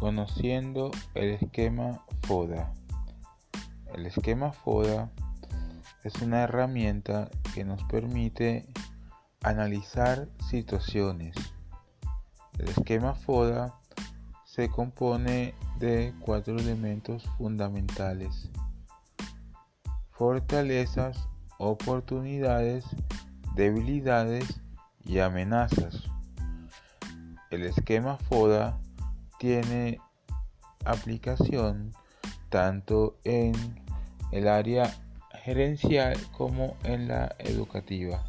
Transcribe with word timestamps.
Conociendo 0.00 0.90
el 1.12 1.34
esquema 1.34 2.06
FODA. 2.22 2.72
El 3.92 4.06
esquema 4.06 4.50
FODA 4.50 5.10
es 6.04 6.22
una 6.22 6.40
herramienta 6.40 7.28
que 7.52 7.66
nos 7.66 7.82
permite 7.84 8.66
analizar 9.42 10.26
situaciones. 10.48 11.36
El 12.58 12.70
esquema 12.70 13.14
FODA 13.14 13.78
se 14.46 14.70
compone 14.70 15.54
de 15.78 16.14
cuatro 16.20 16.58
elementos 16.58 17.22
fundamentales. 17.36 18.50
Fortalezas, 20.12 21.28
oportunidades, 21.58 22.86
debilidades 23.54 24.62
y 25.04 25.18
amenazas. 25.18 26.04
El 27.50 27.64
esquema 27.64 28.16
FODA 28.16 28.80
tiene 29.40 29.98
aplicación 30.84 31.94
tanto 32.50 33.16
en 33.24 33.54
el 34.32 34.46
área 34.46 34.94
gerencial 35.42 36.14
como 36.36 36.76
en 36.84 37.08
la 37.08 37.34
educativa. 37.38 38.22